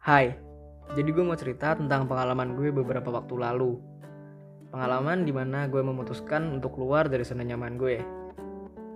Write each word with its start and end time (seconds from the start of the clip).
Hai, 0.00 0.32
jadi 0.96 1.12
gue 1.12 1.20
mau 1.20 1.36
cerita 1.36 1.76
tentang 1.76 2.08
pengalaman 2.08 2.56
gue 2.56 2.72
beberapa 2.72 3.12
waktu 3.12 3.36
lalu. 3.36 3.76
Pengalaman 4.72 5.28
di 5.28 5.32
mana 5.36 5.68
gue 5.68 5.84
memutuskan 5.84 6.56
untuk 6.56 6.80
keluar 6.80 7.04
dari 7.04 7.20
zona 7.20 7.44
nyaman 7.44 7.76
gue. 7.76 8.00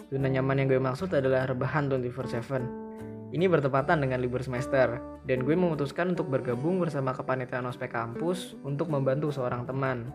Zona 0.08 0.32
nyaman 0.32 0.64
yang 0.64 0.68
gue 0.72 0.80
maksud 0.80 1.12
adalah 1.12 1.44
rebahan 1.44 1.92
24-7. 1.92 3.36
Ini 3.36 3.44
bertepatan 3.52 4.00
dengan 4.00 4.16
libur 4.24 4.40
semester, 4.40 4.96
dan 5.28 5.44
gue 5.44 5.52
memutuskan 5.52 6.16
untuk 6.16 6.32
bergabung 6.32 6.80
bersama 6.80 7.12
kepanitiaan 7.12 7.68
ospek 7.68 7.92
kampus 7.92 8.56
untuk 8.64 8.88
membantu 8.88 9.28
seorang 9.28 9.68
teman, 9.68 10.08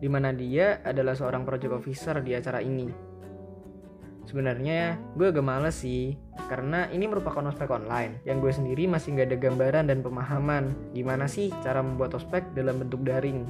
di 0.00 0.08
mana 0.08 0.32
dia 0.32 0.80
adalah 0.88 1.12
seorang 1.12 1.44
project 1.44 1.84
officer 1.84 2.24
di 2.24 2.32
acara 2.32 2.64
ini. 2.64 2.88
Sebenarnya 4.24 4.96
gue 5.14 5.28
agak 5.28 5.44
males 5.44 5.76
sih, 5.76 6.16
karena 6.48 6.88
ini 6.92 7.04
merupakan 7.08 7.44
ospek 7.48 7.68
online 7.72 8.24
yang 8.24 8.40
gue 8.40 8.52
sendiri 8.52 8.88
masih 8.88 9.16
nggak 9.16 9.28
ada 9.32 9.38
gambaran 9.38 9.84
dan 9.88 9.98
pemahaman 10.00 10.72
gimana 10.96 11.28
sih 11.28 11.52
cara 11.60 11.80
membuat 11.84 12.16
ospek 12.16 12.44
dalam 12.56 12.80
bentuk 12.80 13.04
daring. 13.04 13.44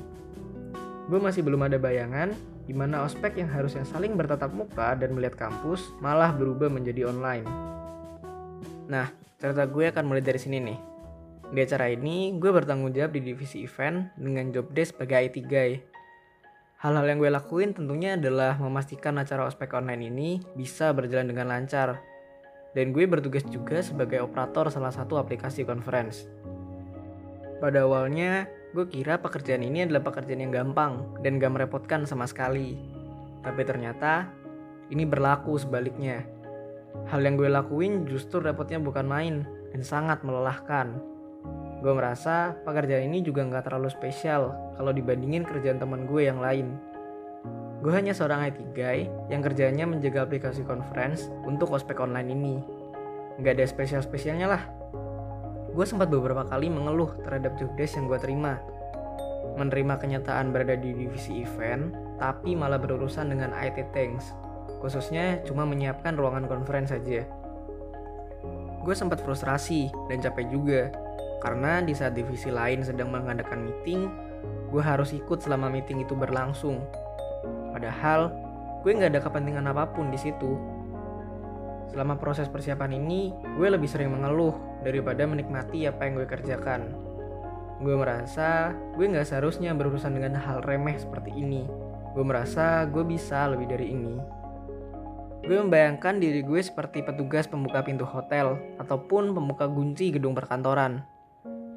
Gue 1.06 1.20
masih 1.20 1.44
belum 1.44 1.66
ada 1.66 1.78
bayangan 1.78 2.32
gimana 2.64 3.04
ospek 3.04 3.36
yang 3.36 3.52
harusnya 3.52 3.84
saling 3.84 4.16
bertatap 4.16 4.48
muka 4.50 4.96
dan 4.96 5.12
melihat 5.12 5.36
kampus 5.36 5.92
malah 6.00 6.32
berubah 6.32 6.72
menjadi 6.72 7.12
online. 7.12 7.44
Nah, 8.88 9.12
cerita 9.36 9.68
gue 9.68 9.84
akan 9.92 10.04
mulai 10.04 10.24
dari 10.24 10.40
sini 10.40 10.58
nih. 10.60 10.78
Di 11.54 11.60
acara 11.60 11.92
ini, 11.92 12.34
gue 12.40 12.50
bertanggung 12.50 12.90
jawab 12.96 13.12
di 13.12 13.20
divisi 13.20 13.68
event 13.68 14.10
dengan 14.16 14.48
job 14.48 14.72
desk 14.72 14.96
sebagai 14.96 15.28
IT 15.28 15.36
guy. 15.44 15.93
Hal-hal 16.84 17.08
yang 17.08 17.16
gue 17.16 17.32
lakuin 17.32 17.72
tentunya 17.72 18.12
adalah 18.12 18.60
memastikan 18.60 19.16
acara 19.16 19.48
ospek 19.48 19.72
online 19.72 20.04
ini 20.12 20.30
bisa 20.52 20.92
berjalan 20.92 21.32
dengan 21.32 21.48
lancar. 21.48 21.96
Dan 22.76 22.92
gue 22.92 23.08
bertugas 23.08 23.40
juga 23.48 23.80
sebagai 23.80 24.20
operator 24.20 24.68
salah 24.68 24.92
satu 24.92 25.16
aplikasi 25.16 25.64
conference. 25.64 26.28
Pada 27.56 27.88
awalnya, 27.88 28.44
gue 28.76 28.84
kira 28.84 29.16
pekerjaan 29.16 29.64
ini 29.64 29.88
adalah 29.88 30.04
pekerjaan 30.04 30.44
yang 30.44 30.52
gampang 30.52 31.08
dan 31.24 31.40
gak 31.40 31.56
merepotkan 31.56 32.04
sama 32.04 32.28
sekali. 32.28 32.76
Tapi 33.40 33.64
ternyata, 33.64 34.28
ini 34.92 35.08
berlaku 35.08 35.56
sebaliknya. 35.56 36.20
Hal 37.08 37.24
yang 37.24 37.40
gue 37.40 37.48
lakuin 37.48 38.04
justru 38.04 38.44
repotnya 38.44 38.76
bukan 38.76 39.08
main 39.08 39.48
dan 39.72 39.80
sangat 39.80 40.20
melelahkan. 40.20 41.00
Gue 41.84 41.92
merasa 41.92 42.56
pekerjaan 42.64 43.12
ini 43.12 43.20
juga 43.20 43.44
nggak 43.44 43.68
terlalu 43.68 43.92
spesial 43.92 44.56
kalau 44.80 44.88
dibandingin 44.88 45.44
kerjaan 45.44 45.76
teman 45.76 46.08
gue 46.08 46.24
yang 46.24 46.40
lain. 46.40 46.80
Gue 47.84 47.92
hanya 47.92 48.16
seorang 48.16 48.48
IT 48.48 48.72
guy 48.72 49.04
yang 49.28 49.44
kerjanya 49.44 49.84
menjaga 49.84 50.24
aplikasi 50.24 50.64
conference 50.64 51.28
untuk 51.44 51.76
ospek 51.76 52.00
online 52.00 52.32
ini. 52.32 52.56
Nggak 53.36 53.60
ada 53.60 53.64
spesial-spesialnya 53.68 54.48
lah. 54.48 54.62
Gue 55.76 55.84
sempat 55.84 56.08
beberapa 56.08 56.48
kali 56.48 56.72
mengeluh 56.72 57.20
terhadap 57.20 57.60
job 57.60 57.68
desk 57.76 58.00
yang 58.00 58.08
gue 58.08 58.16
terima. 58.16 58.56
Menerima 59.60 60.00
kenyataan 60.00 60.56
berada 60.56 60.80
di 60.80 60.96
divisi 60.96 61.44
event, 61.44 61.92
tapi 62.16 62.56
malah 62.56 62.80
berurusan 62.80 63.28
dengan 63.28 63.52
IT 63.52 63.92
things 63.92 64.32
khususnya 64.84 65.40
cuma 65.48 65.64
menyiapkan 65.64 66.12
ruangan 66.12 66.44
conference 66.44 66.92
saja. 66.92 67.24
Gue 68.84 68.92
sempat 68.92 69.24
frustrasi 69.24 69.88
dan 70.12 70.20
capek 70.20 70.46
juga, 70.52 70.92
karena 71.44 71.84
di 71.84 71.92
saat 71.92 72.16
divisi 72.16 72.48
lain 72.48 72.80
sedang 72.80 73.12
mengadakan 73.12 73.68
meeting, 73.68 74.08
gue 74.72 74.80
harus 74.80 75.12
ikut 75.12 75.44
selama 75.44 75.68
meeting 75.68 76.00
itu 76.00 76.16
berlangsung. 76.16 76.80
Padahal, 77.76 78.32
gue 78.80 78.96
nggak 78.96 79.12
ada 79.12 79.20
kepentingan 79.20 79.68
apa 79.68 79.92
pun 79.92 80.08
di 80.08 80.16
situ. 80.16 80.56
Selama 81.92 82.16
proses 82.16 82.48
persiapan 82.48 82.96
ini, 82.96 83.36
gue 83.60 83.68
lebih 83.68 83.86
sering 83.86 84.08
mengeluh 84.08 84.56
daripada 84.80 85.28
menikmati 85.28 85.84
apa 85.84 86.08
yang 86.08 86.16
gue 86.16 86.26
kerjakan. 86.26 86.96
Gue 87.84 87.92
merasa 87.92 88.72
gue 88.96 89.04
nggak 89.04 89.28
seharusnya 89.28 89.76
berurusan 89.76 90.16
dengan 90.16 90.40
hal 90.40 90.64
remeh 90.64 90.96
seperti 90.96 91.28
ini. 91.36 91.68
Gue 92.16 92.24
merasa 92.24 92.88
gue 92.88 93.04
bisa 93.04 93.44
lebih 93.52 93.68
dari 93.68 93.92
ini. 93.92 94.16
Gue 95.44 95.60
membayangkan 95.60 96.24
diri 96.24 96.40
gue 96.40 96.56
seperti 96.64 97.04
petugas 97.04 97.44
pembuka 97.44 97.84
pintu 97.84 98.08
hotel 98.08 98.56
ataupun 98.80 99.36
pembuka 99.36 99.68
kunci 99.68 100.08
gedung 100.08 100.32
perkantoran, 100.32 101.04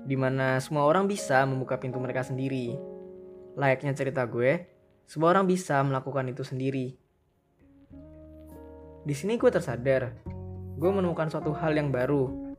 di 0.07 0.15
mana 0.15 0.55
semua 0.63 0.87
orang 0.87 1.03
bisa 1.03 1.43
membuka 1.43 1.75
pintu 1.75 1.99
mereka 1.99 2.23
sendiri. 2.23 2.79
Layaknya 3.59 3.91
cerita 3.91 4.23
gue, 4.23 4.63
semua 5.03 5.35
orang 5.35 5.43
bisa 5.43 5.83
melakukan 5.83 6.31
itu 6.31 6.47
sendiri. 6.47 6.95
Di 9.03 9.11
sini 9.15 9.35
gue 9.35 9.51
tersadar, 9.51 10.15
gue 10.79 10.91
menemukan 10.91 11.27
suatu 11.27 11.51
hal 11.51 11.75
yang 11.75 11.91
baru. 11.91 12.55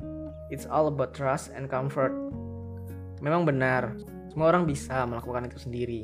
It's 0.53 0.69
all 0.69 0.93
about 0.93 1.17
trust 1.17 1.49
and 1.57 1.73
comfort. 1.73 2.13
Memang 3.25 3.49
benar, 3.49 3.97
semua 4.29 4.53
orang 4.53 4.69
bisa 4.69 5.09
melakukan 5.09 5.49
itu 5.49 5.57
sendiri. 5.57 6.03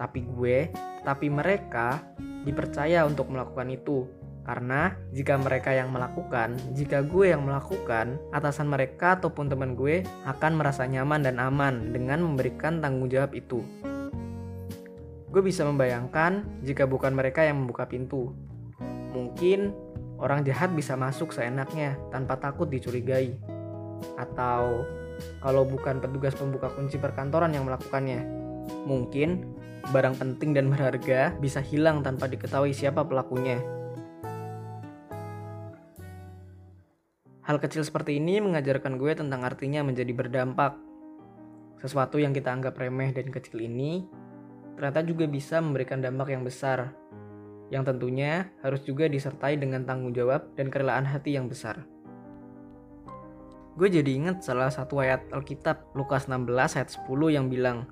Tapi 0.00 0.24
gue, 0.24 0.72
tapi 1.04 1.28
mereka 1.28 2.02
dipercaya 2.48 3.04
untuk 3.04 3.28
melakukan 3.28 3.68
itu. 3.68 4.08
Karena 4.44 4.92
jika 5.16 5.40
mereka 5.40 5.72
yang 5.72 5.88
melakukan, 5.88 6.60
jika 6.76 7.00
gue 7.00 7.32
yang 7.32 7.48
melakukan, 7.48 8.20
atasan 8.28 8.68
mereka 8.68 9.16
ataupun 9.16 9.48
teman 9.48 9.72
gue 9.72 10.04
akan 10.28 10.60
merasa 10.60 10.84
nyaman 10.84 11.24
dan 11.24 11.40
aman 11.40 11.96
dengan 11.96 12.20
memberikan 12.20 12.84
tanggung 12.84 13.08
jawab 13.08 13.32
itu. 13.32 13.64
Gue 15.32 15.42
bisa 15.42 15.64
membayangkan 15.64 16.44
jika 16.60 16.84
bukan 16.84 17.16
mereka 17.16 17.40
yang 17.42 17.64
membuka 17.64 17.88
pintu. 17.88 18.36
Mungkin 19.16 19.72
orang 20.20 20.44
jahat 20.44 20.70
bisa 20.76 20.94
masuk 20.94 21.32
seenaknya 21.32 21.96
tanpa 22.12 22.36
takut 22.36 22.68
dicurigai. 22.68 23.34
Atau 24.20 24.84
kalau 25.40 25.64
bukan 25.64 26.04
petugas 26.04 26.36
pembuka 26.36 26.68
kunci 26.68 27.00
perkantoran 27.00 27.56
yang 27.56 27.64
melakukannya, 27.64 28.20
mungkin 28.84 29.56
barang 29.90 30.16
penting 30.20 30.52
dan 30.52 30.68
berharga 30.68 31.32
bisa 31.40 31.64
hilang 31.64 32.04
tanpa 32.04 32.28
diketahui 32.28 32.76
siapa 32.76 33.04
pelakunya. 33.04 33.58
Hal 37.44 37.60
kecil 37.60 37.84
seperti 37.84 38.16
ini 38.16 38.40
mengajarkan 38.40 38.96
gue 38.96 39.12
tentang 39.12 39.44
artinya 39.44 39.84
menjadi 39.84 40.16
berdampak. 40.16 40.80
Sesuatu 41.76 42.16
yang 42.16 42.32
kita 42.32 42.48
anggap 42.48 42.80
remeh 42.80 43.12
dan 43.12 43.28
kecil 43.28 43.60
ini 43.60 44.08
ternyata 44.74 45.04
juga 45.04 45.28
bisa 45.28 45.60
memberikan 45.60 46.00
dampak 46.00 46.34
yang 46.34 46.42
besar, 46.42 46.96
yang 47.68 47.84
tentunya 47.86 48.48
harus 48.64 48.82
juga 48.82 49.06
disertai 49.06 49.60
dengan 49.60 49.84
tanggung 49.86 50.16
jawab 50.16 50.56
dan 50.56 50.72
kerelaan 50.72 51.04
hati 51.06 51.36
yang 51.36 51.46
besar. 51.46 51.84
Gue 53.74 53.92
jadi 53.92 54.08
inget 54.08 54.40
salah 54.40 54.70
satu 54.72 55.02
ayat 55.02 55.28
Alkitab 55.34 55.92
Lukas 55.98 56.30
16 56.30 56.48
ayat 56.80 56.90
10 56.94 57.36
yang 57.36 57.46
bilang, 57.52 57.90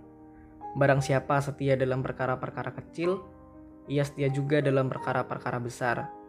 Barang 0.79 1.05
siapa 1.05 1.37
setia 1.45 1.77
dalam 1.77 2.01
perkara-perkara 2.01 2.73
kecil, 2.73 3.21
ia 3.91 4.07
setia 4.07 4.33
juga 4.33 4.65
dalam 4.65 4.89
perkara-perkara 4.89 5.61
besar. 5.61 6.22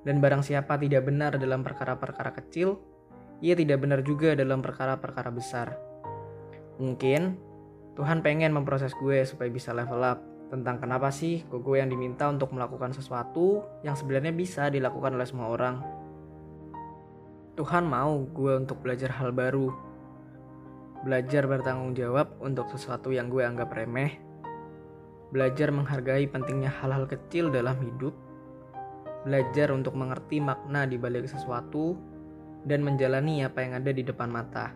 Dan 0.00 0.24
barang 0.24 0.40
siapa 0.40 0.80
tidak 0.80 1.08
benar 1.08 1.36
dalam 1.36 1.60
perkara-perkara 1.60 2.32
kecil, 2.40 2.80
ia 3.44 3.52
tidak 3.56 3.84
benar 3.84 4.00
juga 4.00 4.32
dalam 4.32 4.64
perkara-perkara 4.64 5.30
besar. 5.32 5.76
Mungkin 6.80 7.36
Tuhan 7.96 8.24
pengen 8.24 8.56
memproses 8.56 8.96
gue 8.96 9.28
supaya 9.28 9.52
bisa 9.52 9.76
level 9.76 10.00
up 10.00 10.24
tentang 10.48 10.82
kenapa 10.82 11.12
sih 11.12 11.44
gue 11.46 11.76
yang 11.76 11.92
diminta 11.92 12.26
untuk 12.26 12.50
melakukan 12.56 12.96
sesuatu 12.96 13.62
yang 13.86 13.94
sebenarnya 13.94 14.32
bisa 14.32 14.72
dilakukan 14.72 15.14
oleh 15.14 15.28
semua 15.28 15.52
orang. 15.52 15.76
Tuhan 17.60 17.84
mau 17.84 18.24
gue 18.24 18.56
untuk 18.56 18.80
belajar 18.80 19.12
hal 19.20 19.36
baru, 19.36 19.68
belajar 21.04 21.44
bertanggung 21.44 21.92
jawab 21.92 22.40
untuk 22.40 22.72
sesuatu 22.72 23.12
yang 23.12 23.28
gue 23.28 23.44
anggap 23.44 23.68
remeh, 23.76 24.16
belajar 25.28 25.68
menghargai 25.68 26.24
pentingnya 26.24 26.72
hal-hal 26.72 27.04
kecil 27.04 27.52
dalam 27.52 27.76
hidup, 27.84 28.16
belajar 29.24 29.72
untuk 29.74 29.96
mengerti 29.96 30.40
makna 30.40 30.88
di 30.88 30.96
balik 30.96 31.28
sesuatu, 31.28 31.96
dan 32.64 32.84
menjalani 32.84 33.44
apa 33.44 33.64
yang 33.64 33.72
ada 33.80 33.90
di 33.92 34.04
depan 34.04 34.28
mata. 34.28 34.72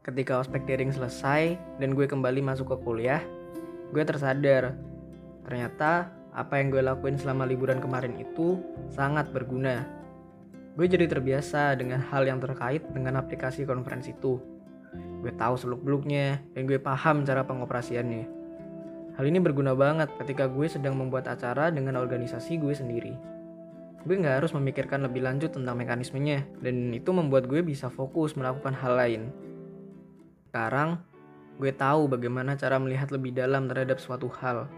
Ketika 0.00 0.40
ospek 0.40 0.64
daring 0.64 0.88
selesai 0.88 1.60
dan 1.76 1.92
gue 1.92 2.08
kembali 2.08 2.40
masuk 2.40 2.72
ke 2.72 2.76
kuliah, 2.80 3.20
gue 3.92 4.00
tersadar 4.04 4.72
ternyata 5.44 6.08
apa 6.32 6.60
yang 6.60 6.72
gue 6.72 6.80
lakuin 6.80 7.20
selama 7.20 7.44
liburan 7.44 7.80
kemarin 7.80 8.16
itu 8.16 8.60
sangat 8.88 9.28
berguna. 9.32 9.84
Gue 10.76 10.88
jadi 10.88 11.04
terbiasa 11.10 11.76
dengan 11.76 12.00
hal 12.00 12.24
yang 12.24 12.40
terkait 12.40 12.84
dengan 12.94 13.20
aplikasi 13.20 13.68
konferensi 13.68 14.16
itu 14.16 14.40
gue 15.20 15.34
tahu 15.34 15.58
seluk-beluknya, 15.58 16.40
dan 16.54 16.62
gue 16.64 16.78
paham 16.80 17.26
cara 17.26 17.44
pengoperasiannya. 17.44 18.37
Hal 19.18 19.26
ini 19.26 19.42
berguna 19.42 19.74
banget 19.74 20.14
ketika 20.22 20.46
gue 20.46 20.70
sedang 20.70 20.94
membuat 20.94 21.26
acara 21.26 21.74
dengan 21.74 21.98
organisasi 21.98 22.54
gue 22.62 22.70
sendiri. 22.70 23.18
Gue 24.06 24.14
gak 24.14 24.38
harus 24.38 24.54
memikirkan 24.54 25.02
lebih 25.02 25.26
lanjut 25.26 25.50
tentang 25.50 25.74
mekanismenya, 25.74 26.46
dan 26.62 26.94
itu 26.94 27.10
membuat 27.10 27.50
gue 27.50 27.66
bisa 27.66 27.90
fokus 27.90 28.38
melakukan 28.38 28.78
hal 28.78 28.94
lain. 28.94 29.22
Sekarang, 30.46 31.02
gue 31.58 31.74
tahu 31.74 32.06
bagaimana 32.06 32.54
cara 32.54 32.78
melihat 32.78 33.10
lebih 33.10 33.34
dalam 33.34 33.66
terhadap 33.66 33.98
suatu 33.98 34.30
hal. 34.38 34.70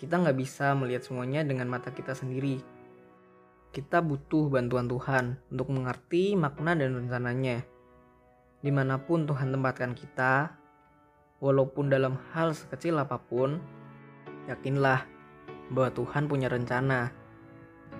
Kita 0.00 0.24
nggak 0.24 0.40
bisa 0.40 0.72
melihat 0.72 1.04
semuanya 1.04 1.44
dengan 1.44 1.68
mata 1.68 1.92
kita 1.92 2.16
sendiri. 2.16 2.64
Kita 3.76 4.00
butuh 4.00 4.48
bantuan 4.48 4.88
Tuhan 4.88 5.36
untuk 5.52 5.68
mengerti 5.68 6.32
makna 6.32 6.72
dan 6.72 6.96
rencananya 6.96 7.74
di 8.64 8.72
mana 8.72 8.96
pun 8.96 9.28
Tuhan 9.28 9.52
tempatkan 9.52 9.92
kita, 9.92 10.56
walaupun 11.38 11.90
dalam 11.90 12.18
hal 12.34 12.54
sekecil 12.54 12.98
apa 12.98 13.18
pun, 13.18 13.58
yakinlah 14.46 15.06
bahwa 15.72 15.90
Tuhan 15.94 16.28
punya 16.28 16.52
rencana, 16.52 17.14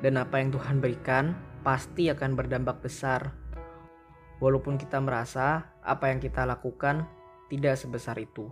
dan 0.03 0.21
apa 0.21 0.43
yang 0.43 0.53
Tuhan 0.53 0.83
berikan 0.83 1.35
pasti 1.65 2.11
akan 2.13 2.37
berdampak 2.37 2.85
besar. 2.85 3.33
Walaupun 4.43 4.77
kita 4.77 5.01
merasa 5.01 5.73
apa 5.81 6.11
yang 6.13 6.21
kita 6.21 6.45
lakukan 6.45 7.09
tidak 7.49 7.79
sebesar 7.79 8.19
itu. 8.21 8.51